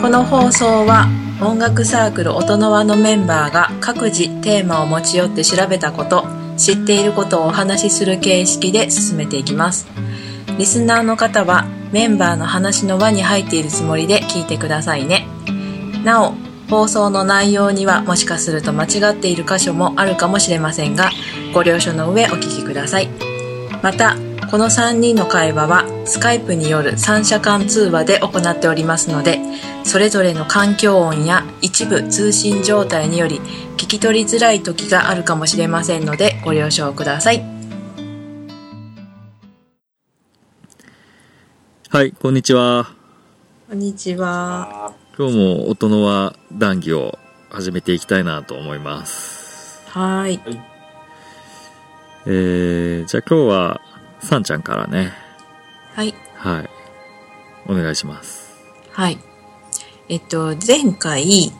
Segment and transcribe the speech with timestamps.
[0.00, 1.08] この放送は
[1.42, 6.26] 音楽サークル音の輪のメンバーが各自テーマを持ち寄って調べたこと
[6.56, 9.86] 知っていることをお話しする形式で進めていきます。
[10.58, 15.26] リスナーの方はメンバーの話の輪に入っているつもりで聞いてくださいね。
[16.02, 16.34] なお
[16.70, 21.10] 放送の内容にはもしかすると間違っている箇所もあるかもしれませんが
[21.52, 23.10] ご了承の上お聞きください。
[23.82, 24.16] また
[24.50, 29.38] この3人の会話はスカイプによる三者間通話で行っておりますので
[29.84, 33.38] それぞれの環境音や一部通信状態により
[33.76, 37.44] 聞き取りづらい時があるかもしれませんのでご了承ください
[41.90, 42.92] はい、こんにちは。
[43.68, 47.18] こんにちはあ今日も音の輪談義を
[47.50, 49.82] 始めていきたいなと思います。
[49.88, 50.40] はい
[52.26, 53.80] えー、じゃあ今日は、
[54.22, 55.12] さんちゃんからね、
[55.94, 56.14] はい。
[56.34, 56.70] はい、
[57.66, 58.60] お願いします。
[58.92, 59.18] はい。
[60.08, 61.52] えっと前回、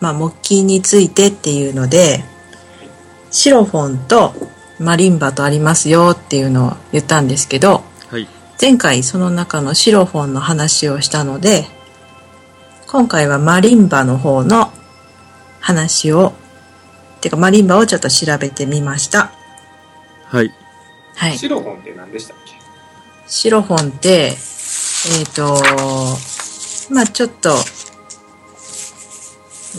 [0.00, 2.22] まあ、木琴についてっていうので
[3.30, 4.32] シロフォンと
[4.78, 8.28] マリンバとありますよっていうのを言ったんですけどはい、
[8.60, 11.64] 前回その中のシロフォンの話をしたので
[12.86, 14.70] 今回はマリンバの方の
[15.60, 16.32] 話を
[17.20, 19.32] てかマリンバをちょっと調べてみました。
[20.26, 20.52] はい、
[21.16, 22.52] はいーシロフォンって何でしたっけ？
[23.26, 24.32] シロフォンって
[25.18, 25.56] えっ、と
[26.90, 27.54] まあちょっと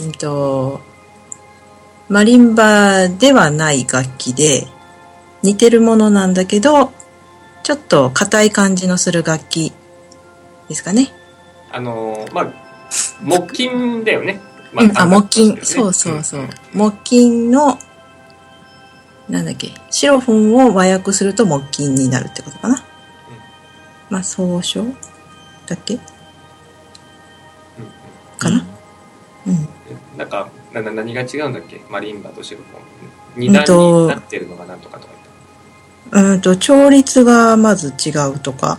[0.00, 0.80] うんと
[2.08, 4.66] マリンバではない楽器で
[5.42, 6.92] 似てるものなんだけど
[7.62, 9.72] ちょっと硬い感じのする楽器
[10.68, 11.12] ですかね
[11.70, 12.52] あのー、まあ、
[13.22, 14.40] 木琴だよね。
[14.72, 15.54] まうん、あ、木琴。
[15.56, 16.48] ねそうそうそう。
[16.74, 17.78] 木琴の、
[19.28, 22.82] なんだっけ、シロフォンを和訳すると木琴になるってことかな。
[24.08, 24.86] まあ、総称
[25.66, 25.94] だっけ？
[25.94, 26.00] うん
[28.38, 28.64] かな？
[29.46, 29.52] うん。
[29.52, 29.68] うん
[30.16, 31.80] なんかなな何が違うんだっけ？
[31.90, 32.82] マリンバとシロフォン。
[33.36, 35.12] 二うん段とになってるのがなんとかとか
[36.12, 38.78] 言っうんと、調律がまず違うとか、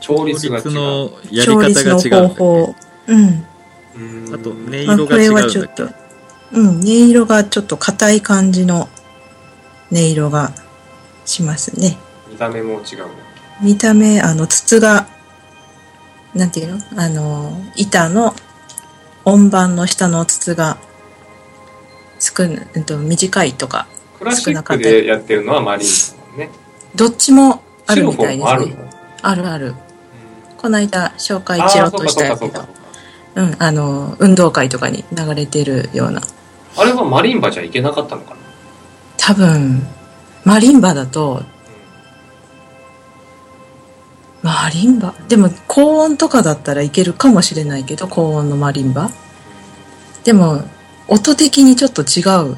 [0.00, 0.64] 調律が違う。
[0.72, 2.74] のやり調方が違うん律の方法。
[3.06, 3.24] うん。
[3.24, 5.48] うーんあと、音色が違うんだっけ？
[5.48, 5.88] はちょっと、
[6.52, 8.88] うん、音色がちょっと硬い感じの
[9.92, 10.52] 音色が
[11.24, 11.96] しますね。
[12.28, 13.06] 見た目も違う
[13.62, 15.06] 見た目、あの、筒が、
[16.34, 16.82] なんていうの？
[16.96, 18.34] あの、板の
[19.24, 20.76] 音盤の下の筒が
[22.18, 23.86] 少な、うんと、短いとか、
[24.18, 24.18] け。
[24.18, 26.50] クラシックでやってるのはマリンバだもんね。
[26.94, 28.90] どっちもあるみたいですね。
[29.22, 29.74] あるある。
[30.58, 32.66] この間紹介あチロッとしたやつが。
[33.34, 36.22] うん、あの、運動会とかに流れてるような。
[36.76, 38.45] あれはマリンバじゃいけなかったのかな？
[39.26, 39.82] 多分、
[40.44, 41.42] マリンバだと、
[44.40, 45.14] マリンバ？
[45.26, 49.10] でも高音とかだったらいけるかもしれないけど、高音のマリンバ？
[50.22, 50.62] でも、
[51.08, 52.22] 音的にちょっと違
[52.52, 52.56] う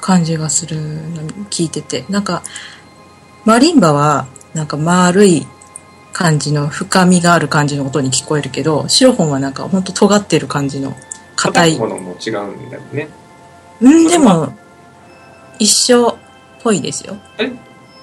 [0.00, 2.06] 感じがするの聞いてて。
[2.08, 2.42] なんか、
[3.44, 5.46] マリンバは、なんか丸い
[6.12, 10.96] 感じの深みがある感じの音に聞こえるけど、シロフォンはなんかほんと尖ってる感じの
[11.36, 11.78] 硬い。
[11.78, 13.08] ものも違うんだよね。
[13.80, 14.60] うん、でも、
[15.62, 16.14] 一緒っ
[16.62, 17.16] ぽいですよ。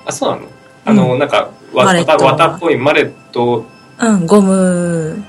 [0.06, 0.48] あ、そうなの？
[0.86, 3.66] あの、なんか、わマレット綿綿っぽいマレット、
[4.00, 5.24] うん、ゴム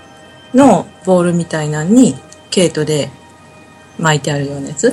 [0.54, 2.14] のボールみたいなのに、
[2.50, 3.10] 毛糸で
[3.98, 4.90] 巻いてあるようなやつ。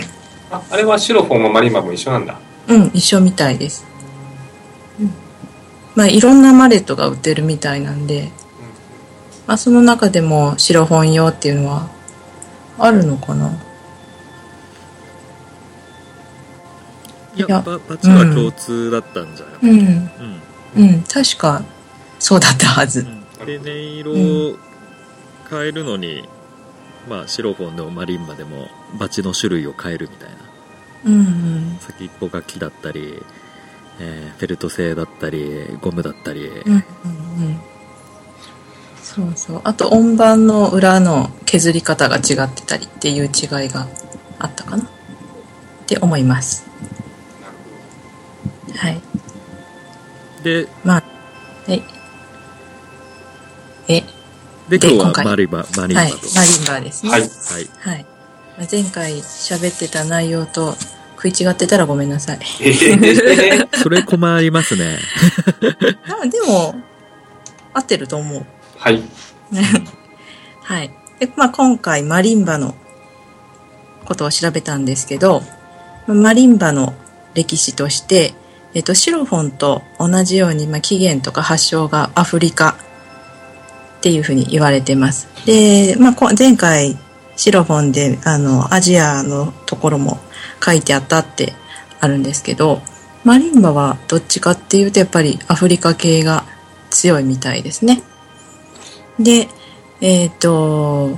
[0.49, 2.39] ああれはシロフォンもマリンバも一緒なんだ。
[2.67, 3.85] うん、一緒みたいです。
[4.99, 5.11] うん。
[5.95, 8.31] まあ、いろんなマレットが売ってるみたいなんで、
[9.45, 11.89] まあ、その中でも白本用っていうのは
[12.77, 13.51] あるのかな
[17.37, 19.79] いや、やババチは共通だったんじゃないうん、
[20.75, 20.83] うん。
[20.83, 21.63] うん、確か
[22.19, 23.05] そうだったはず。
[23.45, 24.57] で、音色を
[25.49, 26.27] 変えるのに、
[27.09, 28.67] まあ、シロフォンでもマリンバでも
[28.99, 30.35] バチの種類を変えるみたいな。
[31.05, 33.23] うん、うん、先っぽが木だったり、
[33.99, 36.47] えーフェルト製だったり、ゴムだったり。
[36.47, 37.59] うん、うん、うん。
[39.01, 39.61] そうそう。
[39.63, 43.87] あと音盤の裏の削り方が違ってたりっていう違いが
[44.37, 44.87] あったかなっ
[45.87, 46.66] て思います。
[48.77, 49.01] はい。
[50.43, 51.03] で、まあ、
[51.67, 51.83] はい。
[53.89, 54.03] え、
[54.69, 56.11] で、今日はマリバ、マリンはい。
[56.11, 56.23] バと。
[56.35, 57.11] マリンバですね。
[57.11, 57.21] はい。
[57.21, 57.29] はい。
[57.79, 58.05] はい。
[58.57, 60.75] まあ前回喋ってた内容と
[61.15, 62.39] 食い違ってたらごめんなさい。
[62.61, 64.99] え ーそれ困りますね。
[66.23, 66.75] あでも、
[67.73, 68.45] 合ってると思う。
[68.77, 69.01] はい。
[70.63, 70.91] はい。
[71.19, 72.75] で、まあ、今回マリンバの
[74.05, 75.43] ことを調べたんですけど、
[76.07, 76.93] マリンバの
[77.33, 78.33] 歴史として、
[78.77, 82.77] えっと、シロフォンと同じように、まあ、起源とか発祥がアフリカ
[83.97, 85.27] っていうふうに言われてます。
[85.47, 86.95] で、まあ、前回、
[87.35, 90.19] シロフォンで、あの、アジアのところも
[90.63, 91.53] 書いてあったって
[91.99, 92.83] あるんですけど、
[93.23, 96.43] マリンバはどっちかっていうと、やっぱりアフリカ系が
[96.91, 98.03] 強いみたいですね。
[99.17, 99.47] で、
[100.01, 101.17] えっ、と、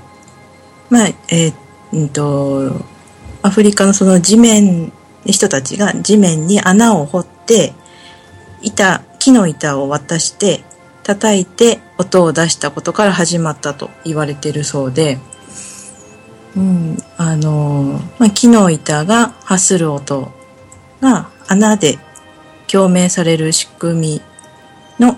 [0.89, 1.53] まあ、えっ、
[1.91, 2.85] うんと、
[3.41, 4.93] アフリカのその地面、
[5.25, 7.38] 人たちが地面に穴を掘って、
[8.61, 10.63] 板、木の板を渡して、
[11.03, 15.17] 叩いて音を出したことから始まったと言われているそうで、
[16.55, 20.31] うん、あの、まあ、木の板が発する音
[21.01, 21.97] が穴で
[22.67, 24.21] 共鳴される仕組み
[24.99, 25.17] の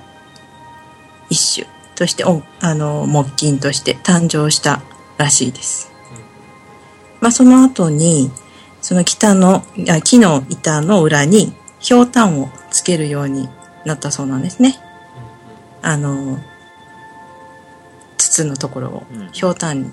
[1.29, 4.81] 一種として、おあの、木琴として誕生した
[5.17, 5.91] らしいです。
[7.19, 8.31] まあ、その後に、
[8.81, 13.49] その北の、あ木の板の裏に、ひょうたんをつけるように
[13.85, 14.79] なったそうなんですね。
[15.81, 16.39] あの、
[18.17, 19.91] 筒のところをうんひょうたんに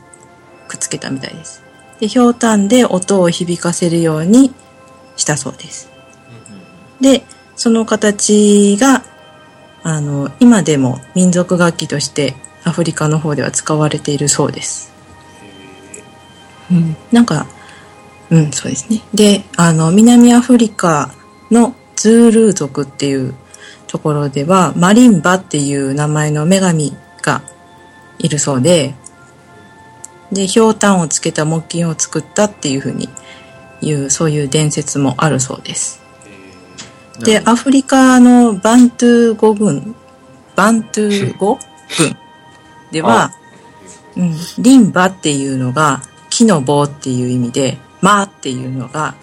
[0.68, 1.62] くっつけたみたいです。
[1.98, 4.54] で、ひょうたんで音を響かせるように
[5.16, 5.90] したそうです。
[7.00, 7.24] で、
[7.56, 9.02] その形が、
[9.82, 14.92] あの、今でも民族楽器としてアフリカの方では使われているそうです。
[16.70, 17.46] うん、なんか、
[18.30, 19.02] うん、そうですね。
[19.14, 21.12] で、あの、南アフリカ
[21.50, 23.34] のズールー族っていう
[23.88, 27.42] ところでは、マリンバっていう名前の女神が
[28.18, 28.94] いるそうで、
[30.30, 33.08] で、ひょうたんをつけた木琴を作ったっていうふうに
[33.80, 36.00] いう、そういう伝説もあるそうです。
[37.18, 39.96] で、アフリカのバントゥー語群、
[40.54, 41.58] バントゥー語
[41.98, 42.16] 群
[42.92, 43.32] では、
[44.16, 49.16] うん、リンバっていうのが木の棒っていう意味で、マっていうのが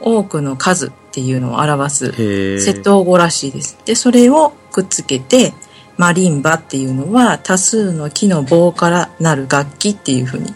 [0.00, 2.56] 多くの数っていうのを表すへえ。
[2.56, 3.78] 窃盗語らしいです。
[3.84, 5.52] で、それをくっつけて、
[5.96, 10.52] マリンバっていうのは多数の木の棒からなる楽器っていうふうに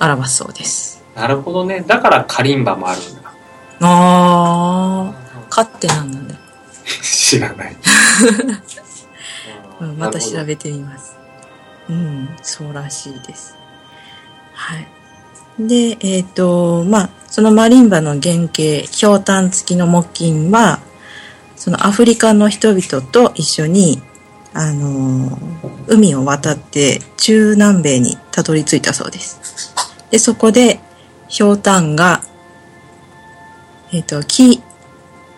[0.00, 1.04] 表すそうです。
[1.14, 1.84] なるほどね。
[1.86, 3.32] だからカリンバもあるんだ。
[3.82, 6.34] あー、かって何なんだ、
[7.00, 7.76] 知らない。
[9.80, 11.16] うん、また調べべてみます。
[11.88, 13.56] うん、そうらしいです。
[14.54, 14.88] はい。
[15.58, 20.80] で、えっ、と、まあ、そのマリンバの原型、ひょうたん付きの木琴は、
[21.56, 24.02] そのアフリカの人々と一緒に、
[24.52, 25.54] あのー
[25.86, 29.74] 海を渡って中南米にたどり着いたそうです。
[30.10, 30.80] で、そこで、
[31.28, 32.22] ひょうたんが、
[33.92, 34.62] えっ、と、木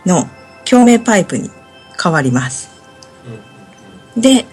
[0.05, 0.29] の
[0.65, 1.51] 共鳴パイプに
[2.03, 2.71] 変わります。
[4.17, 4.47] で、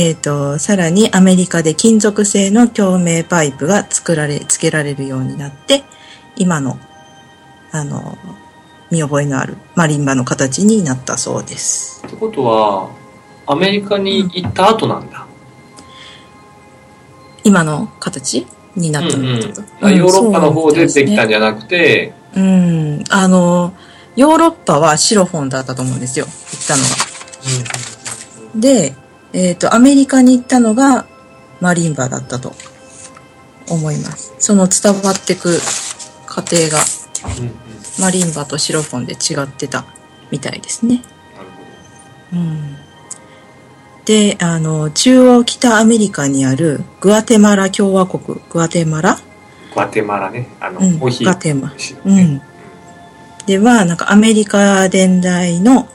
[0.00, 5.82] えっ、と、さらにアメリカで金属製の共鳴パイプが作られ、付けられるようになって、
[6.36, 6.78] 今の、
[7.72, 8.16] あの、
[8.92, 12.04] 見覚えのあるマリンバの形になったそうです。
[12.06, 12.90] ってことは、
[13.44, 15.26] アメリカに行った後なんだ。
[17.42, 18.46] 今の形
[18.76, 23.74] になったうんうんのかあヨーロッパの方でできたんんじゃなくて、うん、あの、
[24.14, 26.26] ヨーロッパはシロフォンだったと思うんですよ。
[26.26, 28.60] 行ったのが。
[28.60, 28.94] で、
[29.32, 31.06] えっ、と、アメリカに行ったのが
[31.60, 32.54] マリンバだったと
[33.68, 34.34] 思います。
[34.38, 35.58] その伝わってく
[36.26, 36.78] 過程が
[38.00, 39.84] マリンバとシロフォンで違ってた
[40.30, 41.02] みたいですね。
[42.32, 42.76] うん。
[44.04, 49.18] で、あの、中央北アメリカにあるグアテマラ共和国、グアテマラ？
[49.74, 50.48] グアテマラね。
[50.60, 51.74] あの、うん、コーヒーグアテマ。
[52.04, 52.40] うん。
[53.46, 55.88] では、なんかアメリカ伝来の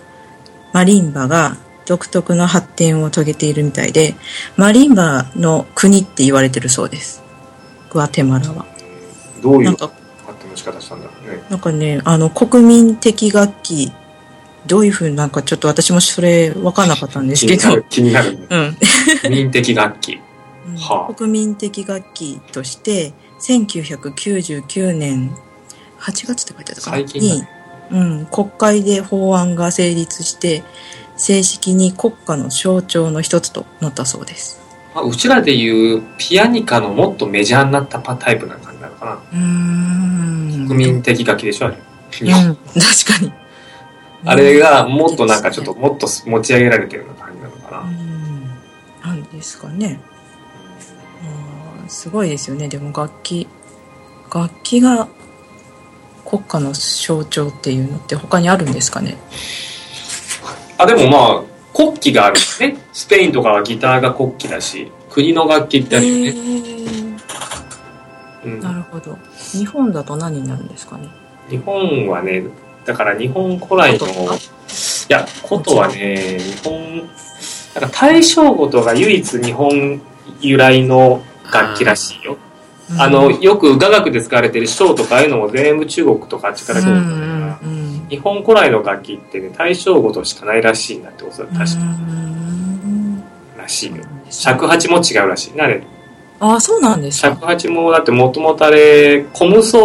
[0.74, 4.16] マリンバが独特の発展を遂げているみたいで、
[4.58, 7.24] マリンバの国って言われてるそうです。
[7.92, 8.66] グアテマラは。
[9.42, 9.92] どういうなんか、
[10.26, 11.44] 発展の仕方したんだろうね。
[11.50, 13.92] なんかね、あの、国民的楽器、
[14.66, 18.78] どういうふうになんかちょっと私もそれ分かんなかったんですけど気になる、、気になるね。
[19.26, 19.32] うん。
[19.32, 20.14] 民的楽器。
[20.14, 20.30] う
[20.72, 25.36] んはあ国民的楽器として、1999年
[26.00, 26.98] 8月って書いてあったかな？
[26.98, 27.06] ね。
[27.14, 27.44] に、
[27.92, 30.64] うん、国会で法案が成立して、
[31.24, 34.60] 正式に国家の象徴の一つとなったそうです。
[34.94, 39.14] まあ、うちらでいうピアニカのもっとメジャーになったパタイプな感じなのかな。
[39.14, 39.38] うー
[40.66, 40.68] ん。
[40.68, 41.78] 国民的楽器でしょ、あれ。
[41.78, 43.32] うん、確かに。
[44.26, 47.90] あれがもっとなんかちょっともっと持ち上げられてるような感じなのかうな。
[47.90, 48.46] ん。
[49.02, 50.02] なんですかね。
[51.88, 52.68] すごいですよね。
[52.68, 53.48] でも楽器、
[54.34, 55.08] 楽器が
[56.26, 59.18] 国家の象徴っていうのって他にあるんですかね？
[60.84, 61.44] あ、でもまあ、
[61.76, 62.78] 国旗があるよね。
[62.94, 66.30] スペインとかはギターが国旗だし、国の楽器ってあるよね。
[66.30, 67.20] へー
[68.46, 69.18] うんなるほど。
[69.54, 71.08] 日本だと何になるんですかね？
[71.50, 72.44] 日本はね、
[72.86, 74.10] だから日本古来の、い
[75.10, 76.98] や、琴はね、日本、
[77.80, 80.02] なんか大正琴が唯一日本
[80.42, 82.38] 由来の楽器らしいよ。
[83.00, 87.33] あの、よく雅楽で使われてる小とかああいうのも全部中国とかあっちから来るんだから、んうん
[88.14, 91.84] 日本古来の楽器ってね、対象語としかないらしいなってことだ確かう
[92.88, 93.24] ん
[93.58, 94.04] らしいよ。
[94.30, 95.62] 尺八も違うらしいね。
[95.64, 95.84] あれ、
[96.40, 97.30] ああ、そうなんですか。
[97.30, 99.78] 尺八もだってもともとあれ、小無双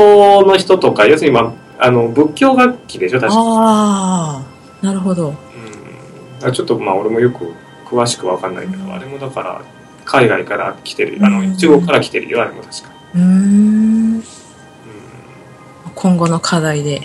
[0.43, 4.43] の人とか、要するにまあ、あの、仏教楽器でしょ確かあ
[4.83, 5.35] あ、なるほど。
[6.43, 6.53] うん。
[6.53, 7.55] ちょっとまあ俺もよく
[7.87, 9.63] 詳しくわかんないけど、あれもだから、
[10.05, 12.91] 海外から来てる、あの、うん中国から来てるよ、あれも確か。
[13.15, 14.23] うん
[15.95, 17.01] 今後の課題で、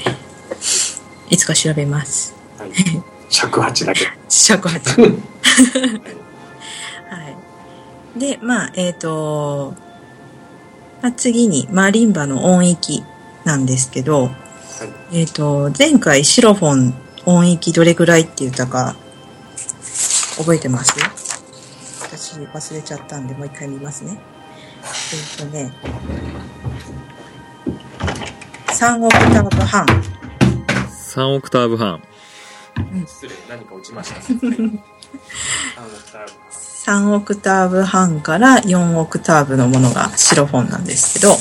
[1.33, 2.35] いつか調べます。
[2.59, 2.69] はい、
[3.27, 4.07] 尺八だけ。
[4.29, 5.01] 尺八。
[5.01, 5.07] は
[8.15, 8.19] い。
[8.19, 9.73] で、まあ、えっ、と、
[11.01, 13.03] まあ、次に、マリンバの音域
[13.45, 14.29] なんですけど、
[15.11, 16.93] えっ、と、前回シロフォン
[17.25, 18.95] 音域どれぐらいって言ったか、
[20.37, 20.93] 覚えてます？
[21.99, 24.19] 私忘れちゃったんで、もう一回見ますね。
[25.39, 25.73] えっ、とね、
[28.67, 29.85] 3オクターブ半。
[31.13, 32.01] 3オクターブ半。
[33.05, 34.15] 失礼、何か落ちました。
[34.15, 34.21] は
[34.65, 34.81] い
[36.85, 41.35] 3オクターブ半から4オクターブのものがシロフォンなんですけど、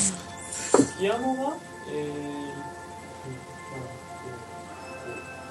[1.00, 1.56] ピアノは、
[1.88, 2.52] え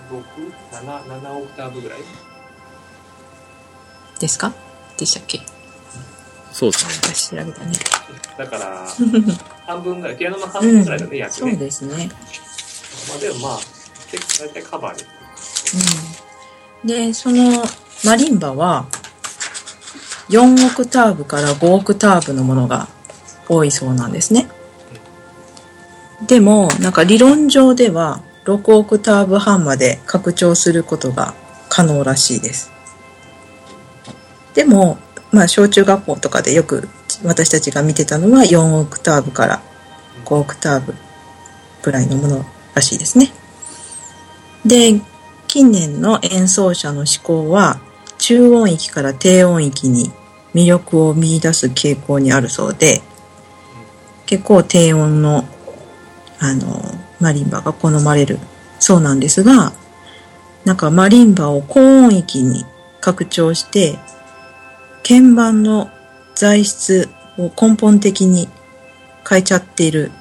[0.09, 0.23] ー、6、
[0.85, 1.99] 7、7オクターブぐらい？
[4.19, 4.53] ですか？
[4.97, 5.41] でしたっけ？
[6.53, 7.13] そうですね。
[7.15, 7.73] 私調べたね。
[8.37, 8.87] だから、
[9.67, 11.55] 半分ぐらい、ピアノの半分ぐらいだね、約そうね。
[11.57, 12.09] ですね。
[13.09, 13.59] まあでもまあ、
[14.11, 15.05] 結構大体カバーで。
[16.83, 16.87] うん。
[16.87, 17.63] で、その
[18.03, 18.87] マリンバは、
[20.29, 22.87] 4オクターブから5オクターブのものが
[23.49, 24.49] 多いそうなんですね。
[26.27, 31.33] でも、なんか理論上では、6オクターブ半まで拡張することが
[31.69, 32.71] 可能らしいです。
[34.53, 34.97] でも、
[35.31, 36.89] まあ、小中学校とかでよく
[37.23, 39.61] 私たちが見てたのは4オクターブから
[40.25, 40.95] 5オクターブ
[41.83, 43.31] ぐらいのものらしいですね。
[44.65, 45.01] で、
[45.47, 47.81] 近年の演奏者の思考は
[48.17, 50.11] 中音域から低音域に
[50.53, 53.01] 魅力を見出す傾向にあるそうで、
[54.25, 55.45] 結構低音の
[56.39, 56.81] あの
[57.19, 58.39] マリンバが好まれる
[58.79, 59.73] そうなんですが、
[60.65, 62.65] なんかマリンバを高音域に
[62.99, 63.99] 拡張して、
[65.03, 65.89] 鍵盤の
[66.35, 68.47] 材質を根本的に
[69.27, 70.11] 変えちゃっている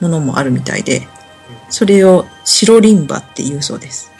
[0.00, 1.06] ものもあるみたいで、
[1.68, 4.10] それを白リンバって言うそうです。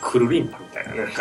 [0.00, 1.00] クルリンパみたいなね。
[1.04, 1.20] なんか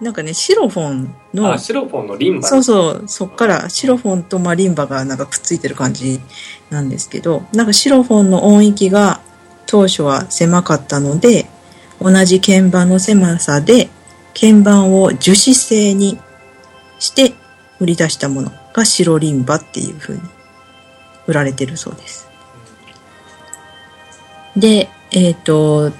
[0.00, 6.20] なんかね、シロフォンのあ、、シロフォンのリンバそうそう、そっからシロフォンとマリンバがなんかくっついてる感じ
[6.70, 9.20] なんですけど、なんかシロフォンの音域が
[9.66, 11.46] 当初は狭かったので、
[12.00, 13.88] 同じ鍵盤の狭さで
[14.40, 16.18] 鍵盤を樹脂製に
[17.00, 17.34] して
[17.80, 20.20] 売り出したものが白リンバっていう風に
[21.26, 22.27] 売られてるそうです。
[24.58, 25.92] で、えっ、と、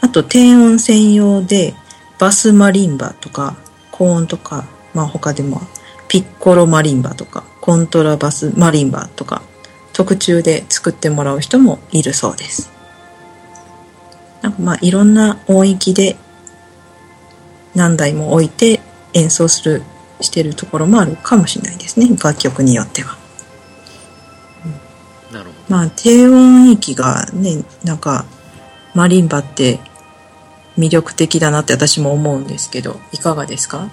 [0.00, 1.74] あと低音専用で
[2.18, 3.56] バスマリンバとか
[3.90, 5.62] 高音とか、まあ他でも
[6.08, 9.42] ピッコロマリンバとかコントラバスマリンバとか
[9.92, 12.70] 特注で作ってもらう人もいるそうです。
[14.42, 16.16] なんかまあいろんな音域で
[17.74, 18.80] 何台も置いて
[19.14, 19.82] 演奏する
[20.20, 23.23] してるところもあるかもしれないですね楽曲によっては。
[25.68, 28.24] まあ低音域がねなんか
[28.94, 29.80] マリンバって
[30.78, 33.90] 魅力的だなって私も思うんですけどいかがですか？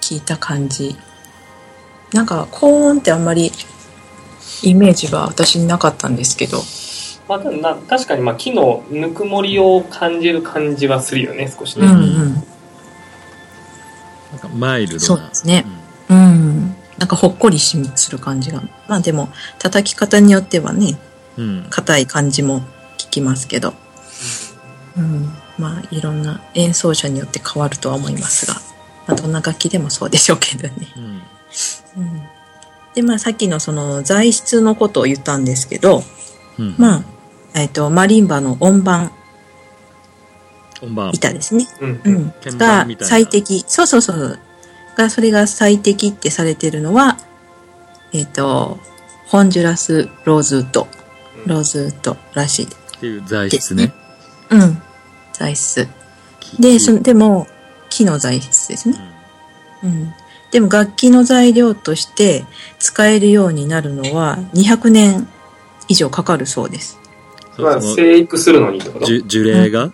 [0.00, 0.96] 聞いた感じ。
[2.12, 3.50] なんか高音ってあんまり
[4.62, 6.58] イメージが私になかったんですけど。
[7.28, 12.34] まあ、な確かにまあ木のぬくもりを感じる感じはするよね少しね、うんうん。
[12.34, 12.40] ど。
[14.32, 15.00] なんかマイルドな。
[15.00, 15.64] そうですね。
[16.10, 16.51] うん
[17.02, 19.28] なんかほっこりしする感じがまあでも
[19.58, 20.96] 叩き方によってはね
[21.36, 21.44] うん。
[21.44, 21.66] うん。
[21.68, 22.60] 硬い感じも
[22.96, 23.74] 聞きますけど
[24.96, 25.28] うん、
[25.58, 28.54] まあいろんな演奏者によって変わるとは思いますが、
[29.08, 30.74] まあ、どんな楽器でもそうでしょうけどね。
[30.96, 31.04] うん。
[31.04, 32.22] うん、
[32.94, 36.04] でまあさっきのその材質のことを言ったんですけど、
[36.56, 36.76] うん。
[36.78, 37.02] まあ、
[37.54, 39.10] えっ、とマリンバの音盤
[40.78, 41.10] 本番。
[41.12, 44.38] 板ですね、うんうんが最適そうそうそう
[44.96, 47.18] がそれが最適ってされてるのは
[48.12, 48.78] えっ、と
[49.26, 50.86] ホンジュラスローズウッド。
[51.46, 52.66] ローズウッドらしい。
[52.66, 52.68] っ
[53.00, 53.92] ていう材質ね。
[54.50, 54.82] うん。
[55.32, 55.88] 材質。
[56.60, 57.46] で、そのでも、
[57.88, 58.98] 木の材質ですね。
[59.82, 60.12] うん。
[60.50, 62.44] でも楽器の材料として
[62.78, 65.26] 使えるようになるのは200年
[65.88, 66.98] 以上かかるそうです。
[67.56, 69.06] そまあ、生育するのにってこと？
[69.06, 69.92] 樹樹齢が、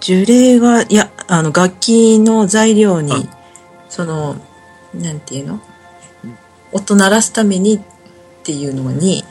[0.00, 3.28] 樹齢が、いや、あの、楽器の材料に
[3.96, 4.36] その、
[4.94, 5.60] なんていうの？
[6.72, 7.80] 音鳴らすためにっ
[8.42, 9.24] ていうのに、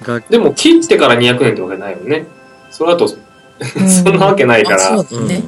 [0.00, 2.24] がでも切ってから200年ってわけないよね。
[2.70, 3.16] それだと、 そ
[4.12, 4.76] んなわけないから。
[4.76, 5.42] あそうだね。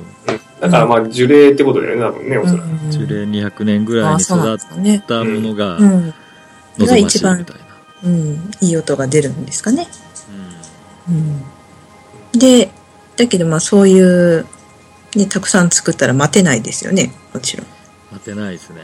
[0.61, 2.67] だからまあ樹齢ってことだよね、多分ね、おそらく。
[2.67, 5.05] うん樹齢200年ぐらいにあそうなん育っですかね。
[5.07, 6.15] たものがうん。
[6.79, 7.45] 望ましいみたいな。
[8.05, 8.51] うん。
[8.61, 9.87] いい音が出るんですかね。
[11.09, 12.39] うんうん。
[12.39, 12.71] で、
[13.17, 14.47] だけどまあそういう、
[15.15, 17.13] ね、たくさん作ったら待てないですよね。
[17.33, 17.76] もちろん。
[18.17, 18.81] 待てないですね。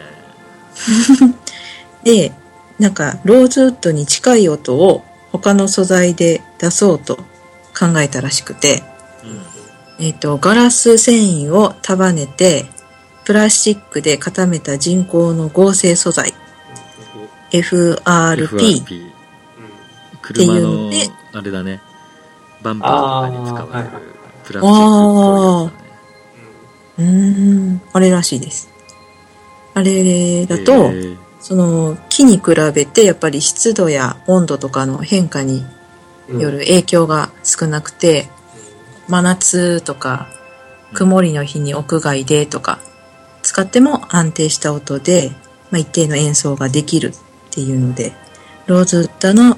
[2.05, 2.33] で、
[2.79, 7.17] なんか、ローズウッドに近い音を他の素材で出そうと
[7.79, 8.83] 考えたらしくて、
[9.99, 12.67] えっ、と、ガラス繊維を束ねて、
[13.25, 16.35] プラスチックで固めた人工の合成素材、
[17.51, 18.47] FRP。
[18.49, 19.12] FRP。
[20.23, 21.81] 車のっていうので、あれだね。
[22.62, 23.91] バンパーとかに使われる
[24.45, 24.73] プラスチッ
[25.62, 25.93] クっぽいやつだね。
[26.99, 27.05] うー
[27.75, 28.72] ん、あれらしいです。
[29.75, 30.93] あれだと、
[31.41, 32.43] その木に比
[32.75, 35.64] べてやっぱり湿度や温度とかの変化に
[36.29, 36.41] うん。
[36.41, 38.29] よる影響が少なくて、
[39.09, 40.29] 真夏とか
[40.93, 42.79] 曇りの日に屋外でとか
[43.43, 45.33] 使っても安定した音で、
[45.71, 47.12] まあ、一定の演奏ができるっ
[47.50, 48.12] ていうので
[48.67, 49.57] ローズウッドの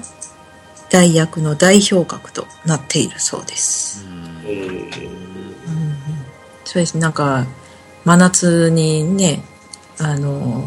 [0.89, 4.05] 代役の代表格となっているそうです。
[4.05, 4.41] うん。
[4.45, 5.95] えーうん。
[6.63, 6.97] そうです。
[6.97, 7.45] なんか
[8.05, 9.43] 真夏にね
[9.99, 10.63] あの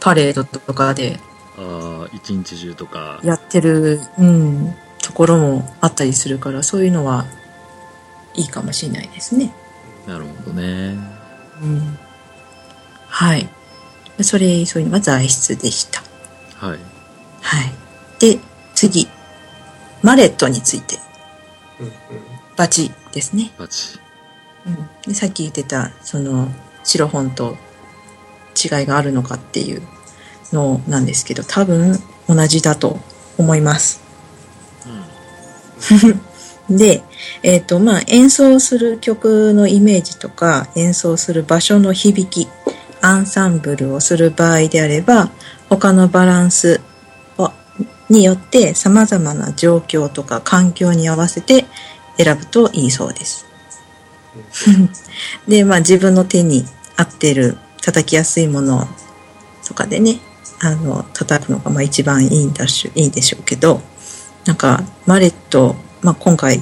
[0.00, 1.20] パレードとかで
[1.60, 3.20] ああ、一日中とか。
[3.22, 7.26] やってる、うん、ところもあったりするからそういうのは
[8.34, 9.52] いいかもしれないですね。
[10.06, 10.96] なるほどね。
[11.62, 11.98] うん、
[13.08, 13.48] はい。
[14.22, 16.02] それ、そういうのが材質でした。
[16.66, 16.78] はい。
[17.40, 17.72] はい。
[18.18, 18.38] で、
[18.74, 19.08] 次。
[20.02, 20.96] マレットについて。
[21.78, 21.92] うんうん
[22.56, 23.52] バチですね。
[23.56, 23.98] バチ。
[24.66, 26.48] うん、でさっき言ってた、その、
[26.84, 27.56] 白本と
[28.62, 29.82] 違いがあるのかっていう
[30.52, 32.98] のなんですけど、多分同じだと
[33.38, 34.00] 思います。
[36.70, 37.02] で、
[37.42, 42.48] えっ、と、まあ、演奏する曲のイメージとか、演奏する場所の響き、
[43.00, 45.30] アンサンブルをする場合であれば、
[45.68, 46.80] 他のバランス
[47.38, 47.50] を
[48.08, 51.64] によって様々な状況とか環境に合わせて
[52.18, 53.46] 選ぶといいそうです。
[55.48, 58.86] で、まあ自分の手に合ってる叩きやすいもの
[59.66, 60.18] とかでね、
[60.60, 63.80] あの、叩くのがまあ一番いいんだし、いいでしょうけど、
[64.44, 66.60] なんか、マレット、まあ今回、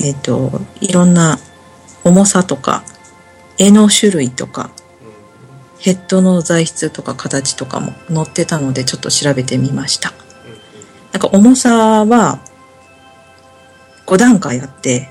[0.00, 1.38] えっ、と、いろんな
[2.04, 2.84] 重さとか、
[3.58, 4.70] 柄の種類とか、
[5.78, 10.12] ヘッドの材質とか形とかも載ってたのでちょっと調べてみました。
[11.12, 12.40] なんか重さは
[14.06, 15.08] 5段階あって、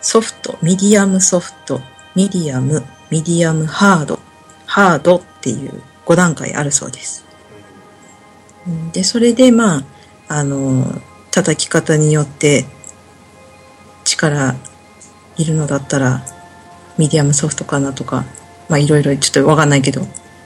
[0.00, 1.80] ソフト、ミディアムソフト、
[2.14, 4.18] ミディアム、ミディアムハード、
[4.66, 7.24] ハードっていう5段階あるそうです。
[8.66, 9.84] うんで、それでまあ、
[10.28, 12.66] あの、叩き方によって
[14.04, 14.56] 力
[15.36, 16.22] いるのだったら、
[16.98, 18.24] ミディアムソフトかなとか、
[18.68, 20.02] まあいろいろちょっとわかんないけど、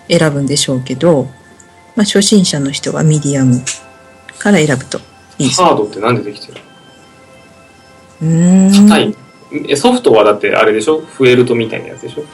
[0.08, 1.24] 選ぶんでしょうけど、
[1.96, 3.62] まあ初心者の人はミディアム
[4.38, 5.00] から選ぶと
[5.38, 5.66] いいそう。
[5.66, 6.60] ハードってなんでできてる？
[8.22, 8.88] うーん。
[8.88, 9.16] 硬い。
[9.68, 11.00] えソフトはだってあれでしょ？
[11.00, 12.24] フエルトみたいなやつでしょ？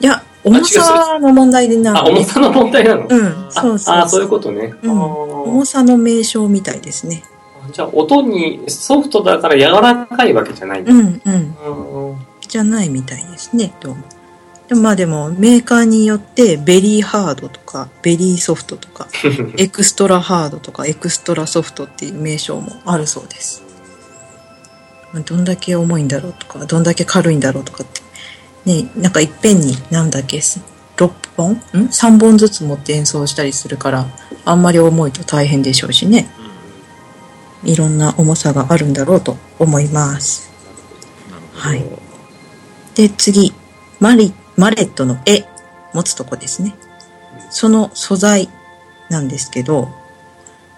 [0.00, 3.06] いや、重さの問題でなあ、重さの問題なの？
[3.08, 4.74] うん、そうそうああ、そういうことね。
[4.82, 5.04] うんあ
[5.44, 7.22] 重さの名称みたいですね。
[7.68, 10.92] ーじゃあ、音にソフトだから柔らかいわけじゃないんだ。
[10.92, 12.10] うん、うん。
[12.10, 12.16] うん
[12.48, 14.04] じゃないみたいですね、どうも。
[14.68, 19.08] でもまあでも、メーカーによって、ベリーハードとか、ベリーソフトとか、
[19.58, 23.62] エクストラハードとか、エクストラソフトっていう名称もあるそうです。
[25.26, 28.03] どんだけ重いんだろうとか、どんだけ軽いんだろうとかって。
[28.64, 31.52] ね、なんかいっぺんになんだっけ、6本？
[31.52, 31.56] ん
[31.88, 34.06] ?3 本ずつ持って演奏したりするから、
[34.44, 36.28] あんまり重いと大変でしょうしね。
[37.64, 40.50] いろんな重さがあるんだろうと思います。
[41.54, 41.84] はい
[42.94, 43.52] で、次、
[44.00, 45.44] マリ、マレットの絵、
[45.92, 46.74] 持つとこですね。
[47.50, 48.48] その素材
[49.08, 49.88] なんですけど、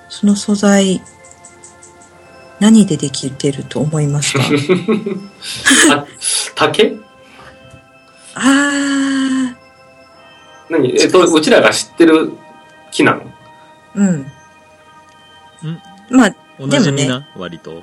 [0.09, 1.03] その素材、
[2.59, 4.43] 何でできてると思いますか？
[5.93, 6.07] あ
[6.55, 6.97] 竹？
[8.39, 9.57] あ
[10.69, 10.91] 何？
[11.01, 12.33] えっと、うちらが知ってる
[12.91, 13.23] 木なの？
[13.23, 13.29] ー、
[13.97, 14.27] うん。
[16.11, 17.83] まあ、おなじみな、割と。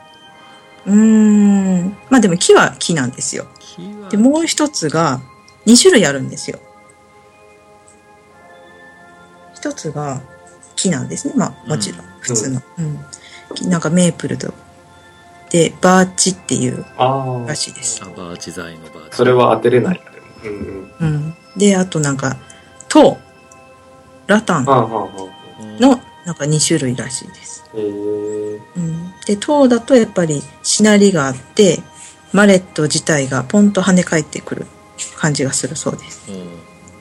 [0.86, 1.98] うーん。
[2.10, 3.48] まあでも木は木なんですよ。
[3.60, 5.22] 木はで、もう一つが、
[5.66, 6.60] 2種類あるんですよ。
[9.56, 10.22] 一つが
[10.76, 11.34] 木なんですね。
[11.36, 12.62] まあ、もちろん、普通の。
[12.78, 13.00] うん。
[13.56, 14.54] 木なんかメープルと、
[15.50, 17.56] で、バーチっていうああら。
[17.56, 18.02] しいです。
[18.04, 19.16] あバーチ材のバーチ。
[19.16, 20.13] それは当てれないな。
[20.44, 21.08] うんうん。
[21.08, 21.34] うん。
[21.58, 22.38] で、あとなんか、
[22.90, 23.18] 籐、
[24.28, 24.66] ラタン。
[25.80, 27.64] のなんか2種類らしいです。
[27.74, 31.80] うん、で、籐だとやっぱりしなりがあって、
[32.32, 34.66] マレット自体がポンと跳ね返ってくる
[35.18, 36.30] 感じがするそうです。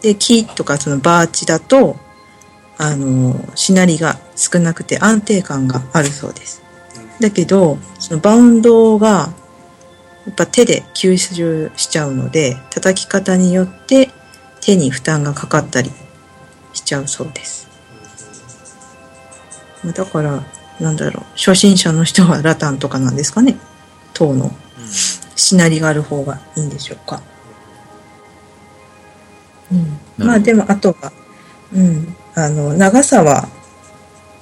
[0.02, 1.96] で、木とかそのバーチだと、
[2.78, 6.62] あの、しなりが少なくて安定感があるそうです。
[7.20, 9.32] だけど、そのバウンドが、
[10.26, 14.10] やっぱ手で吸収しちゃうので、叩き方によって
[14.60, 15.90] 手に負担がかかったり
[16.72, 17.68] しちゃうそうです。
[19.82, 20.44] まあだから、
[20.80, 23.56] なんだろう、初心者の人はラタンとかなんですかね。
[24.14, 24.52] 塔の
[25.34, 27.20] しなりがある方がいいんでしょうか。
[29.72, 29.74] う
[30.22, 30.26] ん。
[30.26, 31.12] まあでも、あとは、
[31.72, 32.16] うん。
[32.34, 33.48] あの、長さは、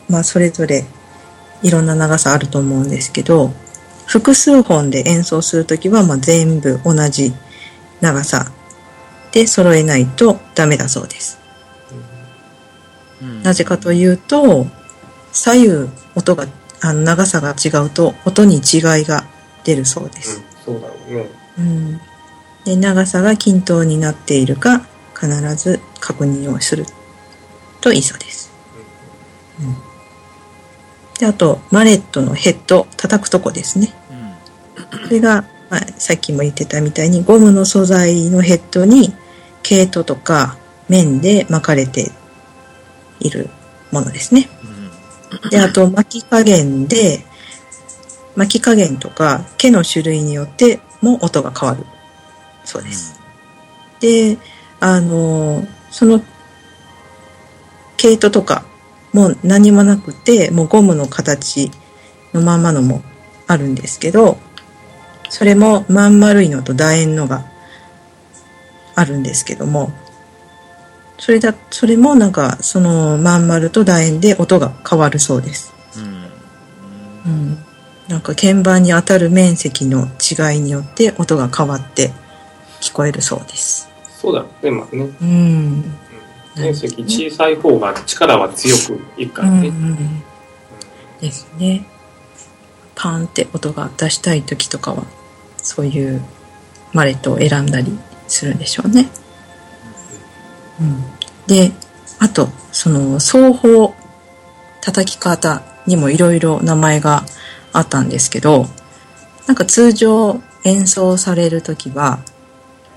[0.09, 0.85] まあそれぞれ
[1.62, 3.53] いろんな長さあると思うんですけど、
[4.11, 7.33] 複数本で演奏するときは、まあ全部同じ
[8.01, 8.51] 長さ
[9.31, 11.38] で揃えないとダメだそうです。
[13.44, 14.66] なぜかというと、
[15.31, 15.68] 左右
[16.16, 16.49] 音が、
[16.81, 19.29] あの長さが違うと音に違いが
[19.62, 20.42] 出るそうです。
[20.66, 21.31] うん、そうだろうね。
[21.59, 22.01] うん、
[22.64, 24.81] で長さが均等になっているか
[25.14, 26.85] 必ず確認をする
[27.81, 28.51] といいそうです。
[29.61, 29.77] うん、
[31.16, 34.00] であとマレットのヘッド叩くとこですね。
[35.05, 39.12] それが、まあ、さっきも言ってたみたいにゴムの素材のヘッドに
[39.62, 40.57] 毛糸とか
[40.88, 42.11] 面で巻かれて
[43.21, 43.51] いる
[43.93, 44.49] ものですね。
[45.51, 47.25] で、あと巻き加減で、
[48.37, 51.85] 巻き加減とか毛の種類によっても音が変わる
[52.64, 53.21] そうです。
[54.01, 54.38] で、
[54.81, 56.23] あの、その
[57.97, 58.64] 毛糸とか
[59.12, 61.71] もう何もなくて、もうゴムの形
[62.33, 63.03] のまんまのも
[63.47, 64.38] あるんですけど、
[65.31, 67.45] それもまん丸いのと楕円のが
[68.95, 69.93] あるんですけども、
[71.19, 75.73] それだ、それもなんかそのまん丸と楕円で音が変わるそうです。
[77.25, 77.59] うん。
[78.09, 82.11] なんか鍵盤に当たる面積の違いによって音が変わって
[82.81, 83.88] 聞こえるそうです。
[84.21, 85.09] そうだね、まあね。
[85.23, 85.85] うん。
[86.57, 89.69] 面積小さい方が力は強くいくからね。
[89.69, 90.23] うんうん
[91.21, 91.85] ですね。
[92.95, 95.05] パーンって音が出したい時とかは、
[95.62, 96.23] そういう
[96.92, 99.09] マレットを選んだりするんでしょうね。
[100.81, 101.05] うん、
[101.46, 101.73] で、
[102.18, 103.94] あと、その、双方
[104.81, 107.25] 叩き方にもいろいろ名前が
[107.73, 108.66] あったんですけど、
[109.46, 112.20] なんか通常演奏される時は、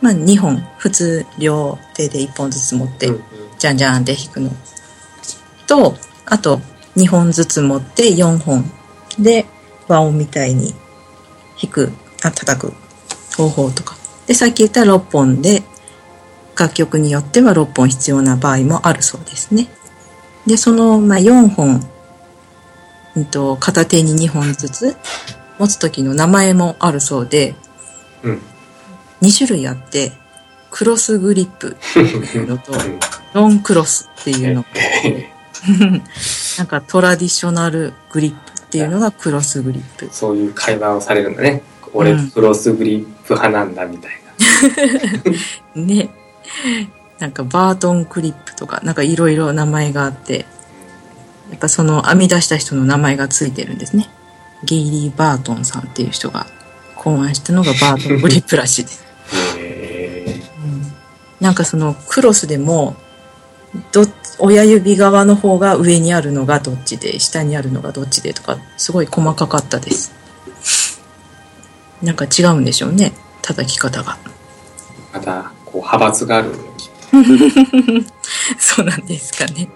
[0.02, 3.10] まあ2本、普通両手で1本ずつ持って
[3.58, 4.52] じゃんじゃんって弾くの。
[5.68, 5.96] と、
[6.26, 6.60] あと
[6.98, 8.70] 2本ずつ持って4本
[9.18, 9.46] で
[9.88, 10.74] 和音みたいに
[11.62, 12.74] 弾く、あ、叩く
[13.36, 13.96] 方法とか。
[14.28, 15.64] で、さっき言った6本で
[16.58, 19.68] 楽曲によっては6本必要な場合もあるそうですね。
[20.46, 21.86] で、その、まあ、4本、
[23.16, 24.96] うんと、片手に2本ずつ
[25.60, 27.56] 持つ時の名前もあるそうで、
[28.24, 28.42] うん。
[29.22, 30.12] 2種類あって、
[30.70, 32.74] クロスグリップっていうのと、
[33.34, 34.68] ロンクロスっていうのが
[36.58, 40.10] なんかトラディショナルグリップっていうのがクロスグリップ。
[40.12, 41.62] そういう会話をされるんだね。
[41.94, 44.12] 俺うん、クロスグリップ派なんだ、みたい
[45.76, 45.82] な。
[45.82, 46.10] ね。
[47.20, 50.46] なんかバートンクリップとか、なんかいろいろ名前があって、
[51.52, 54.10] やっぱその編み出した人の名前がついてるんですね。
[54.64, 56.48] ゲイリー・バートンさんっていう人が
[56.96, 59.04] 考案したのがバートングリップらしいです。
[59.58, 60.42] へ
[61.40, 62.96] なんかそのクロスでも、
[63.92, 64.06] ど、
[64.40, 70.14] 親指側の方が上にあるのがどっちで、下にあるのがどっちでとか、すごい細かかったです。
[72.04, 73.14] なんか違うんでしょうね。
[73.42, 74.18] 叩き方が。
[74.18, 74.34] ー
[75.14, 76.52] また、こう、派閥がある
[78.58, 79.70] そうなんですかね。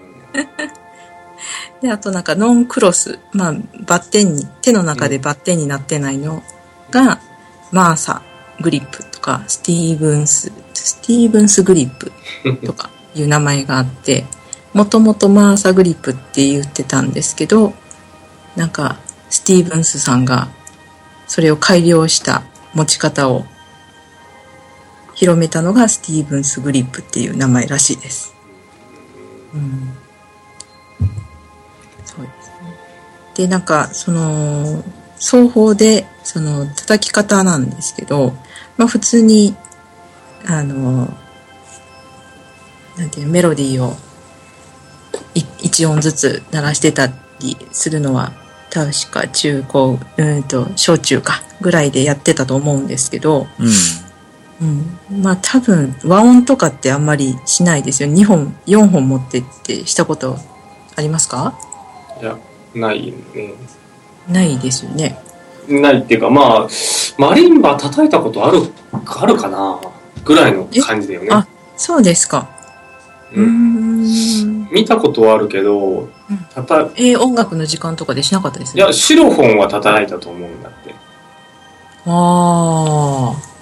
[1.80, 3.18] で、あとなんかノンクロス。
[3.32, 3.54] まあ、
[3.86, 6.42] バッテンに、手の中でバッテンになってないの
[6.90, 7.20] が、
[7.70, 8.22] マーサ
[8.60, 12.12] グリップとか、スティーブンス、スティーブンスグリップ
[12.66, 14.26] とかいう名前があって、
[14.74, 17.74] もともとマーサグリップって言ってたんですけど、
[18.56, 18.96] なんか、
[19.30, 20.48] スティーブンスさんが、
[21.28, 22.42] それを改良した
[22.74, 23.44] 持ち方を
[25.14, 28.34] 広めたのがスティーブンスグリップっていう名前らしいです。
[29.54, 29.94] うん。
[32.04, 32.76] そうですね。
[33.34, 34.82] で、なんか、その、
[35.18, 38.34] 双方で、その、叩き方なんですけど、
[38.76, 39.56] まあ普通に、
[40.46, 41.12] あの、
[42.96, 43.96] なんていう、メロディーを
[45.34, 47.08] い一音ずつ鳴らしてた
[47.40, 48.32] りするのは、
[48.70, 53.46] 確か中高、うんと、小中か、ぐらいでやってたと思うんですけど、
[54.60, 54.66] うん。
[55.10, 55.22] うん。
[55.22, 58.08] まあ多分、和音とかってあんまりしないですよ。
[58.08, 60.36] 2本、4本持ってってしたこと
[60.96, 61.54] ありますか？
[62.20, 62.36] いや、
[62.74, 63.54] ないね。
[64.28, 65.18] ないですよね。
[65.68, 66.68] ないっていうか、まあ、
[67.18, 68.60] マリンバ叩いたことある、
[68.92, 69.80] あるかな？
[70.24, 71.28] ぐらいの感じだよね。
[71.30, 72.48] あそうですか。
[73.34, 74.68] うん。
[74.70, 76.08] 見たことはあるけど、
[76.54, 80.94] 叩えー音楽の時間とかでしなかったですいや、シロフォンは叩いたと思うんだって。
[82.06, 83.58] ああ。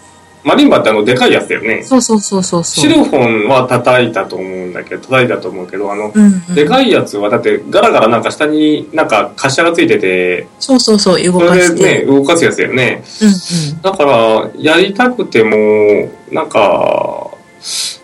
[0.46, 1.82] マリンバってあの、でかいやつだよね。
[1.82, 2.64] そうそうそうそう。
[2.64, 6.54] シロフォンは叩いたと思うんだけど、叩いたと思うけど、あの、うん、うん。
[6.54, 12.06] でかいやつはだってガラガラなんか下になんか滑車がついてて、そうそうそう、動そかしれでね、て。
[12.06, 13.02] 動かすやつだよね。
[13.20, 13.82] うんうん。
[13.82, 17.28] だから、やりたくても、なんか、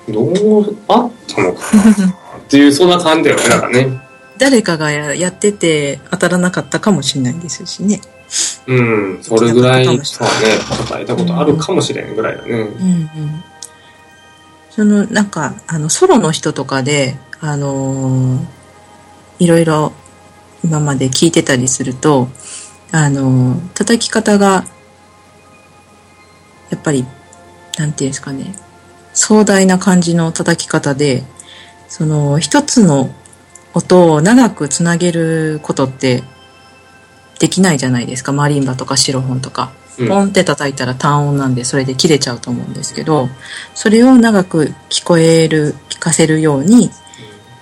[0.08, 4.00] どう、あったのかなっていう、そんな感じだよね、だからね。
[4.42, 8.00] 誰かがややってて当たらなかったかもしれないですしね。
[8.66, 12.50] うん、それぐらいはね、叩いたことあるかもしれんぐらいだね。
[12.50, 13.08] うんうん。
[14.70, 18.44] その、なんか、あの、ソロの人とかで、あのー
[19.38, 19.92] いろいろ
[20.64, 22.28] 今まで聞いてたりすると、
[22.90, 24.64] あのー叩き方が、
[26.70, 27.06] やっぱり、
[27.78, 28.56] なんていうんですかね、
[29.14, 31.22] 壮大な感じの叩き方で、
[31.86, 33.14] その、一つの
[33.74, 36.22] 音を長くつなげることって
[37.38, 38.32] できないじゃないですか。
[38.32, 39.72] マリンバとかシロフォンとか。
[39.74, 43.28] うんポンって叩いたら単音なんでそれで切れちゃうと思うんですけど、
[43.74, 46.90] それを長く聞こえる、聞かせるように、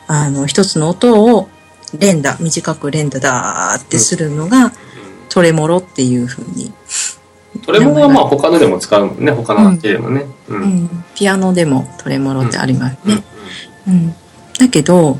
[0.06, 1.48] あの、一つの音を
[1.98, 4.72] 連打、短く連打だーってするのが、
[5.28, 6.72] トレモロっていう風に、
[7.64, 10.24] それもまあ他のでも使うもんね、他の楽器でもね。
[10.48, 10.54] う。
[10.54, 13.24] うんん、ピアノでもトレモロってありますうんね。
[13.88, 14.14] うん。
[14.58, 15.18] だけど、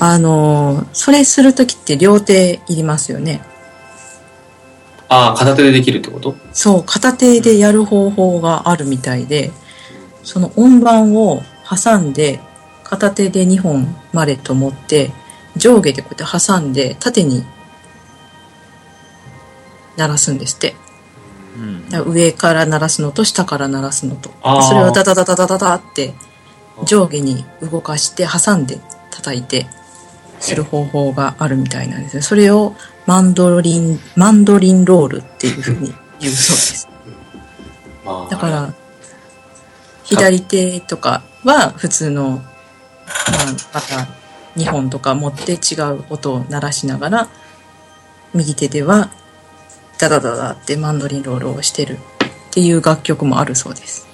[0.00, 3.42] あの、それするときって両手いりますよね。
[5.08, 6.34] ああ、片手でできるってこと？
[6.52, 9.50] そう、片手でやる方法があるみたいで、
[10.24, 12.40] その音盤を挟んで、
[12.84, 15.12] 片手で2本マレット持って、
[15.56, 17.44] 上下でこうやって挟んで、縦に
[19.96, 20.74] 鳴らすんですって。
[21.56, 24.30] うんだから上から鳴らすのと下から鳴らすのと。
[24.62, 26.14] それをダダダダダダダって
[26.86, 28.78] 上下に動かして挟んで
[29.10, 29.66] 叩いて
[30.40, 32.22] する方法があるみたいなんですよ。
[32.22, 32.74] それを
[33.06, 36.88] マンドリン、マンドリンロールっていうふうに言うそうです。
[38.04, 38.74] まあだから、
[40.04, 42.42] 左手とかは普通の、まあ、
[43.74, 44.08] また
[44.56, 47.28] 2本とか持って違う音を鳴らしながら、
[48.34, 49.10] 右手では
[49.98, 51.98] ダダダダってマンドリンロールをしてるっ
[52.52, 54.08] ていう楽曲もあるそうです。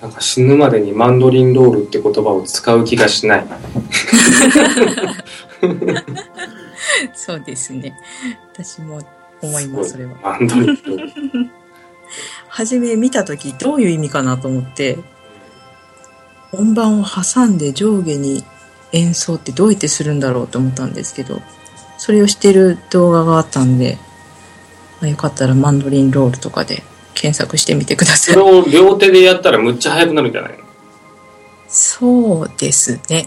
[0.00, 3.46] なんか死ぬまでにマンドリンロールって言葉を使う気がしない。
[7.14, 7.94] そうですね。
[8.52, 9.00] 私も
[9.42, 10.14] 思います、それは。
[10.22, 10.80] マンドリ。
[12.48, 14.98] 初め見た時どういう意味かなと思って、
[16.52, 18.44] 音盤を挟んで上下に
[18.92, 21.42] 演奏ってどうやってするんだろうと思ったんですけど、
[21.98, 23.98] それをしてる動画があったんで、
[25.00, 26.82] まあ、よかったらマンドリンロールとかで
[27.14, 28.34] 検索してみてください。
[28.34, 30.64] それを両手でやったらむっちゃ速くなるんじゃないの？
[31.68, 33.26] そうですね。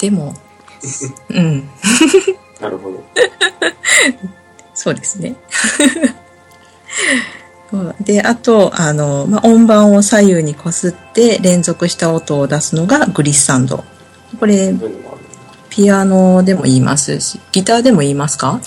[0.00, 0.34] でも、
[1.30, 1.68] うん、
[2.60, 3.04] なるほど。
[4.74, 5.34] そうですね。
[8.00, 13.84] で、あと、あの、まあ、音盤を左右にこすって連続した音を出すのがグリッサンド。
[14.40, 14.74] これ。
[15.68, 18.60] ピアノでも言いますし、ギターでも言いますか？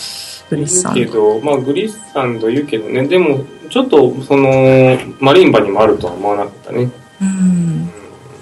[0.50, 1.40] グリッサン言うけド。
[1.40, 6.90] ど、まあグリッサンド言うけどね、でもちょっとその、マリンバにもあるとは思わなかったね。
[7.22, 7.90] うん。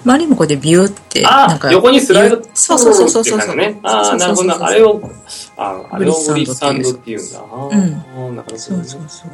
[0.04, 3.80] マリモコでビューって、なんか、横にスライドそうそうそうそうそうってい感じね。
[3.82, 5.10] ああ、なるほどあれを、
[5.56, 7.38] ああれをグリッサンドっってていうんだ。
[7.38, 8.44] あうんあ、なるほどね。
[8.56, 9.30] そうそうそう。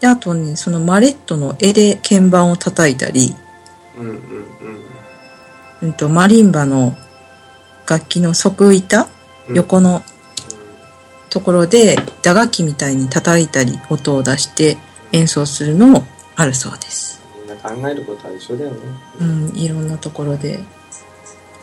[0.00, 3.34] で、あとね、そのマレットの絵で鍵盤を叩いたり、
[3.98, 4.18] うんうんうん。
[5.82, 6.96] うんと、マリンバの
[7.88, 9.06] 楽器の側板、うん
[9.52, 10.02] 横の
[11.28, 14.76] ところで打楽器みたいに叩いたり音を出して
[15.10, 16.04] 演奏するのも
[16.36, 17.09] あるそうです。
[17.62, 18.76] 考えることは一緒だよね。
[19.20, 20.60] うん、いろんなところで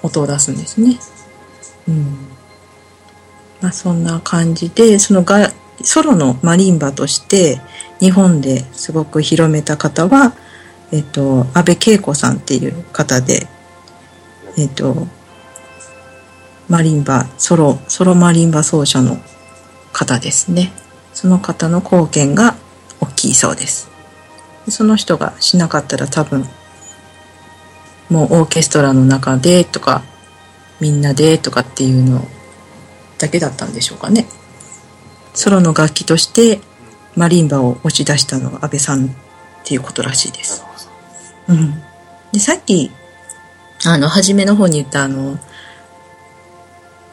[0.03, 0.97] 音を出すんですね。
[1.87, 2.27] うん。
[3.61, 5.51] まあそんな感じで、そのが
[5.83, 7.61] ソロのマリンバとして
[7.99, 10.33] 日本ですごく広めた方は、
[10.91, 13.47] えっと、安倍恵子さんっていう方で、
[14.57, 15.07] えっと、
[16.69, 19.17] マリンバ、ソロ、ソロマリンバ奏者の
[19.93, 20.71] 方ですね。
[21.13, 22.55] その方の貢献が
[23.01, 23.96] 大きいそうです。
[24.69, 26.45] その人がしなかったら多分、
[28.09, 30.03] もうオーケストラの中でとか、
[30.79, 32.27] みんなでとかっていうの
[33.17, 34.27] だけだったんでしょうかね。
[35.33, 36.59] ソロの楽器として
[37.15, 39.09] マリンバを押し出したのが安倍さんっ
[39.63, 40.63] ていうことらしいです。
[41.47, 41.81] うん。
[42.31, 42.91] で、さっき、
[43.85, 45.37] あの、初めの方に言ったあの、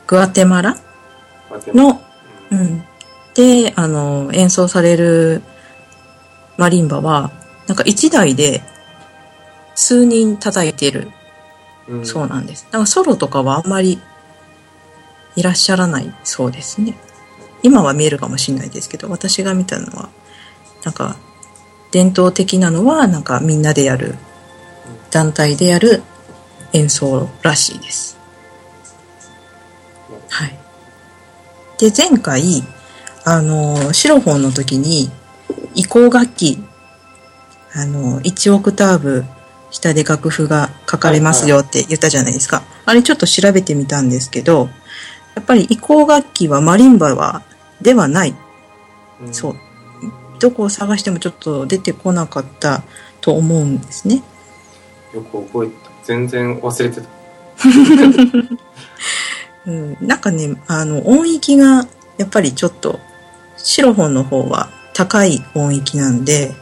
[0.07, 0.77] グアテマラ
[1.69, 2.01] の、
[2.51, 2.85] うん。
[3.35, 5.43] で、あの、演奏される
[6.57, 7.33] マリンバは、
[7.67, 8.63] なんか一台で
[9.75, 11.11] 数人叩いてる
[11.89, 12.65] うんそうなんです。
[12.65, 14.01] だからソロとかはあんまり
[15.37, 16.97] いらっしゃらないそうですね。
[17.63, 20.11] 今は見えるかもしれないですけど、私が見たのは、
[20.85, 21.17] なんか、
[21.93, 24.17] 伝統的なのは、なんかみんなでやる、
[25.11, 26.03] 団体でやる
[26.73, 28.19] 演奏らしいです。
[30.29, 30.59] はい。
[31.79, 32.63] で、前回、
[33.25, 35.11] あの、シロフォンの時に、
[35.75, 36.63] 移行楽器、
[37.75, 39.25] あの、1オクターブ
[39.71, 42.63] 下で楽譜が書かれますよって言ったじゃないですか。
[42.87, 44.69] あれちょっと調べてみたんですけど、
[45.35, 47.43] やっぱり移行楽器はマリンバは、
[47.83, 48.35] ではない。
[49.21, 49.57] うんそう。
[50.39, 52.83] どこを探してもちょっと出てこなかった
[53.21, 54.23] と思うんですね。
[55.13, 55.91] よく覚えてた。
[56.05, 57.09] 全然忘れてた。
[59.67, 61.87] うん、なんかね、あの、音域が、
[62.19, 63.01] やっぱりちょっと、
[63.57, 66.55] シロフォンの方は高い音域なんで、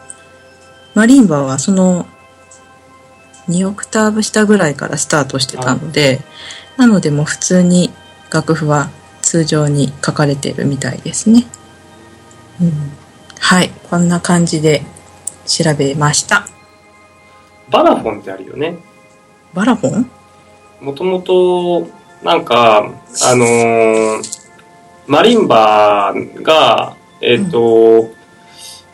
[0.95, 2.07] マリンバはその、
[3.49, 6.21] 2オクターブ下ぐらいからスタートしてたので、
[6.77, 7.91] なのでもう普通に
[8.31, 11.47] 楽譜は通常に書かれてるみたいですね。
[12.61, 12.73] うん、
[13.41, 14.83] はい、こんな感じで
[15.47, 16.47] 調べました。
[17.71, 18.77] バラフォンってあるよね。
[19.55, 20.11] バラフォン？
[20.81, 21.89] もともと、
[22.23, 24.43] なんか、あのー
[25.07, 28.11] マリンバが、えっ、と、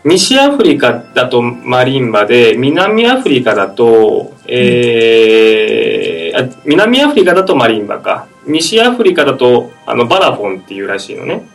[0.09, 8.27] 西アフリカだとマリンバで、南アフリカだと、えーあ南アフリカだとマリンバか。
[8.47, 11.49] 西アフリカだと、あの、バラフォンっていうらしいのね。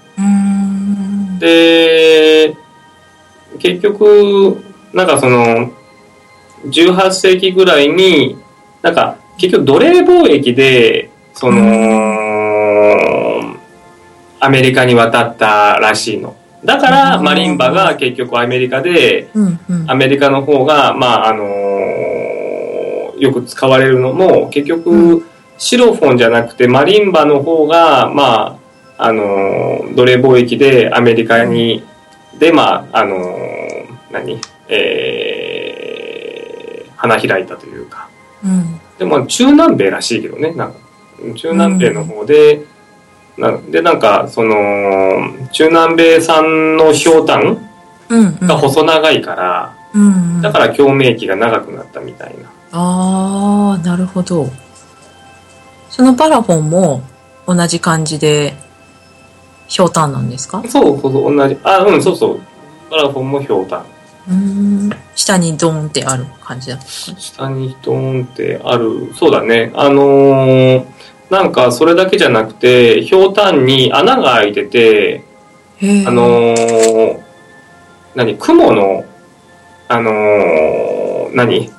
[1.39, 2.55] で、
[3.59, 4.63] 結局、
[4.93, 5.71] なんかその、
[6.65, 8.37] 18世紀ぐらいに、
[8.81, 11.61] なんか、結局奴隷貿易で、その、
[14.39, 16.35] アメリカに渡ったらしいの。
[16.65, 19.91] だから、うんマリンバが結局アメリカで、うんうん。
[19.91, 21.43] アメリカの方が、まあ、あの
[23.17, 25.25] よく使われるのも、結う局、
[25.57, 28.59] シロフォンじゃなくて、マリンバの方が、ま
[28.97, 31.83] あ、あの奴隷貿易でアメリカに、
[32.39, 33.17] で、まあ、あの
[34.11, 38.09] 何えー、花開いたというか。
[38.43, 38.79] うん。
[38.97, 40.79] でも、中南米らしいけどね、なんか、
[41.35, 42.65] 中南米の方で、
[43.37, 44.55] なで、なんか、その、
[45.51, 47.57] 中南米産のひょうたん。
[48.41, 50.41] が細長いから、うんうん。
[50.41, 52.49] だから共鳴期が長くなったみたいな。
[52.71, 54.49] ああ、なるほど。
[55.89, 57.01] そのパラフォンも
[57.47, 58.53] 同じ感じで、
[59.67, 60.61] ひょうたんなんですか？
[60.67, 61.57] そうそうそう、同じ。
[61.63, 62.39] あ、うん、そうそう。
[62.89, 63.79] パラフォンもひょうたん。
[63.81, 64.89] うーん。
[65.15, 69.11] 下にドーンってある感じだ下にドーンってある。
[69.15, 69.71] そうだね。
[69.75, 70.85] あのー
[71.29, 75.33] なんかそれだけじゃなくて、ひょうたんに穴が開いてて。
[76.07, 77.19] あのー
[78.15, 79.03] 何、雲の、
[79.89, 81.69] あのー何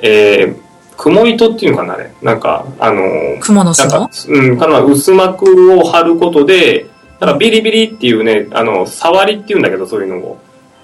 [0.00, 0.56] えー、
[0.96, 2.10] 雲糸っていうのかなあれ。
[2.20, 6.86] なんか、あのークモの巣なんかの、うん、かな薄膜を貼ることで、
[7.20, 10.38] だからビリビリっていうね、あの、触りっていうんだけど、そういうのを、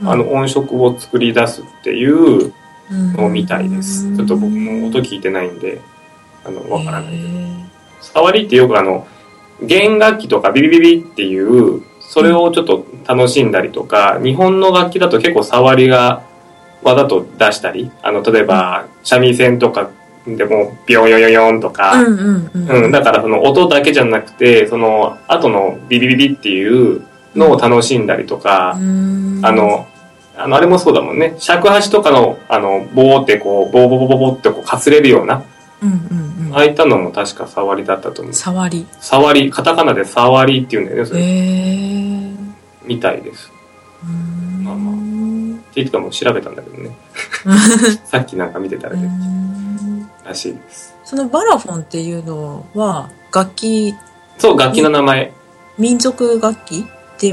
[0.04, 2.52] あの、音色を作り出すっていう
[2.90, 4.14] のみたいです。
[4.14, 5.80] ちょっと僕も音聞いてないんで、
[6.44, 7.16] あの、わからない。
[7.16, 7.69] い。
[8.12, 9.06] 触りってよくあの、
[9.62, 16.22] 弦楽器とかビリビリっていう、それをちょっと楽しんだりとか、日本の楽器だと結構触りが
[16.82, 19.90] わざと出したり、あの、例えば、三味線とか
[20.26, 22.84] でも、ビヨヨヨヨンとか、うんうんうん。
[22.84, 27.02] うん、だからその音だけじゃなくて、その後のビビビビっていう
[27.34, 29.86] のを楽しんだりとか、うーんあ、の、
[30.36, 31.34] あの、あれもそうだもんね。
[31.38, 35.42] 尺八とかの、あの、棒ってこう、ボーボーボーボーボーってこう、かすれるような、
[35.82, 36.19] うんうん
[36.50, 36.56] うん。
[36.56, 38.34] ああいったのも確か触りだったと思う。
[38.34, 38.86] 触り。
[39.00, 41.24] 触り、カタカナで触りっていうんだよね、そへれ。
[41.24, 42.34] え。
[42.84, 43.50] みたいです。
[44.62, 46.90] まあまって言ってたもう調べたんだけどね。
[48.04, 50.94] さっきなんか見てたらうーね、んらしいです。
[51.04, 53.94] そのバラフォンっていうのは、楽器、
[54.38, 55.32] そう、楽器の名前。
[55.78, 56.84] 民族楽器？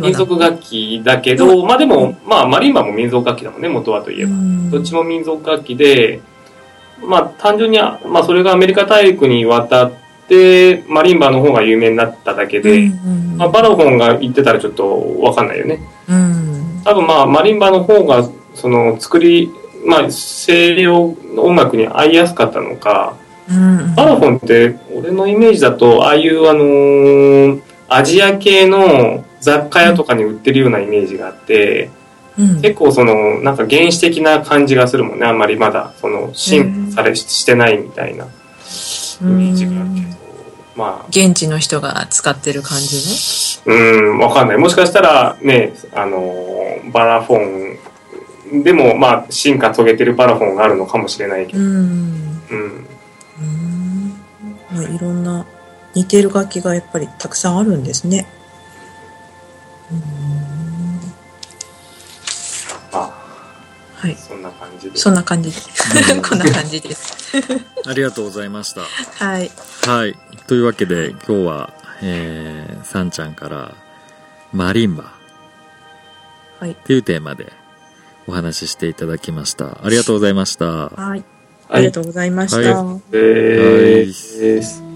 [0.01, 4.31] 民族楽器だけど、まあでも、まあマリンバも民族楽器だもんね、元はといえば。
[4.31, 6.19] うんどっちも民族楽器で、
[7.05, 9.91] まあ単純に、まあそれがアメリカ大陸に渡っ
[10.27, 15.79] て、マリンバの方が有名になっただけで、うんうんまあ、バラフォンが言ってたらちょっとわかんないよね。
[16.09, 19.51] うん多分まあマリンバの方が、その作り、
[19.85, 23.15] まあ西洋の音楽に合いやすかったのか、
[23.49, 31.89] うんバラフォンって俺のイメージだと、ああいうあのーアジア系の雑貨屋とかに売ってるようなイメージがあって、
[32.37, 32.61] うん。
[32.61, 35.25] 結構その、なんか原始的な感じがするもんね。
[35.25, 38.27] あんまりまだ、その、進化されしてないみたいなイ
[39.23, 40.27] メージがあるけど。
[40.75, 43.73] まあ、現地の人が使ってる感じね。
[43.77, 44.57] うん、わかんない。
[44.57, 51.59] もしかしたらね、あの、バラフォンでも、まあ、進化遂げてるバラフォンがあるのかもしれないけど。
[51.59, 51.67] うん。
[51.67, 52.87] うん。
[53.39, 54.17] うん。
[54.71, 55.45] まあ、いろんな
[55.95, 58.27] 似てる楽器がやっぱりたくさんあるんですね。
[62.91, 63.26] まあ、
[63.97, 64.15] はい。
[64.15, 64.97] そんな感じで。
[64.97, 65.57] そんな感じで。
[66.21, 67.33] こんな感じです。
[67.85, 68.81] ありがとうございました。
[68.81, 69.51] はい。
[69.85, 70.15] はい。
[70.47, 73.75] というわけで、今日は、えー、さんちゃんから、
[74.53, 75.13] マリンバ
[76.59, 76.71] はい。
[76.71, 77.51] っていうテーマで
[78.27, 79.83] お話ししていただきました。
[79.83, 80.65] ありがとうございました。
[80.65, 80.95] はい。
[81.09, 81.23] はい
[81.69, 82.83] ありがとうございました。
[82.83, 84.86] はでーす。